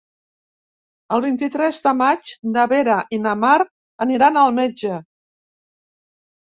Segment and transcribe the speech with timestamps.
[1.17, 3.55] El vint-i-tres de maig na Vera i na Mar
[4.09, 5.01] aniran al metge.